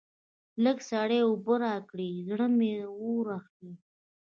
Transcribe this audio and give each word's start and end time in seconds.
لږ 0.63 0.77
سړې 0.89 1.19
اوبه 1.27 1.55
راکړئ؛ 1.65 2.11
زړه 2.27 2.47
مې 2.57 2.73
اور 3.01 3.25
اخلي. 3.37 3.73